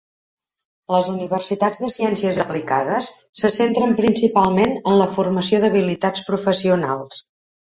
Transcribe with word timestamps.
Les 0.93 1.09
universitats 1.15 1.81
de 1.83 1.89
ciències 1.95 2.39
aplicades 2.43 3.09
se 3.43 3.51
centren 3.57 3.93
principalment 4.01 4.75
en 4.79 4.99
la 5.03 5.09
formació 5.19 5.61
d'habilitats 5.67 6.27
professionals. 6.33 7.23